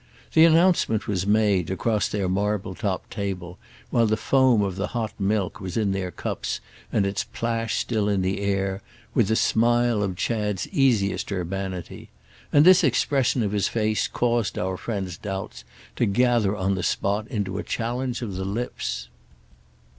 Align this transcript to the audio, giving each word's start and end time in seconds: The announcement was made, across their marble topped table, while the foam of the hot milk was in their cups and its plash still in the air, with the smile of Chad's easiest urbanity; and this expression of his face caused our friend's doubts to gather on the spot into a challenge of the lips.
The 0.33 0.45
announcement 0.45 1.07
was 1.07 1.27
made, 1.27 1.69
across 1.69 2.07
their 2.09 2.27
marble 2.27 2.73
topped 2.73 3.11
table, 3.11 3.59
while 3.91 4.07
the 4.07 4.17
foam 4.17 4.63
of 4.63 4.75
the 4.75 4.87
hot 4.97 5.13
milk 5.19 5.61
was 5.61 5.77
in 5.77 5.91
their 5.91 6.09
cups 6.09 6.59
and 6.91 7.05
its 7.05 7.23
plash 7.25 7.75
still 7.77 8.09
in 8.09 8.23
the 8.23 8.39
air, 8.41 8.81
with 9.13 9.27
the 9.27 9.35
smile 9.35 10.01
of 10.01 10.15
Chad's 10.15 10.67
easiest 10.69 11.31
urbanity; 11.31 12.09
and 12.51 12.65
this 12.65 12.83
expression 12.83 13.43
of 13.43 13.51
his 13.51 13.67
face 13.67 14.07
caused 14.07 14.57
our 14.57 14.75
friend's 14.75 15.17
doubts 15.19 15.63
to 15.97 16.07
gather 16.07 16.55
on 16.57 16.73
the 16.73 16.81
spot 16.81 17.27
into 17.27 17.59
a 17.59 17.63
challenge 17.63 18.23
of 18.23 18.33
the 18.33 18.43
lips. 18.43 19.07